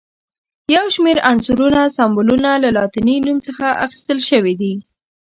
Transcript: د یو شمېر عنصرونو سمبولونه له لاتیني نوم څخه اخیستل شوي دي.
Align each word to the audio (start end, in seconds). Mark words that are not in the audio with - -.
د 0.65 0.67
یو 0.77 0.85
شمېر 0.95 1.17
عنصرونو 1.31 1.81
سمبولونه 1.97 2.49
له 2.63 2.69
لاتیني 2.77 3.15
نوم 3.25 3.37
څخه 3.47 3.65
اخیستل 3.85 4.19
شوي 4.29 4.53
دي. 4.61 4.73